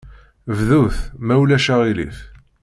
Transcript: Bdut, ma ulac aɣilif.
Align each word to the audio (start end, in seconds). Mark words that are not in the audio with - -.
Bdut, 0.57 0.97
ma 1.25 1.33
ulac 1.41 1.67
aɣilif. 1.73 2.17